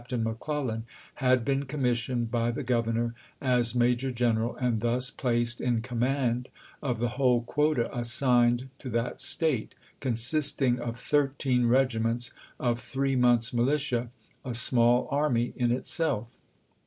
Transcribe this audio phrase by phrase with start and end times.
[0.09, 0.83] tain McClellan
[1.21, 6.49] had been commissioned by the Governor as major general, and thus placed in command
[6.81, 13.53] of the whole quota assigned to that State, consisting of thirteen regiments of three months'
[13.53, 14.09] militia,
[14.43, 16.39] a small army in itself.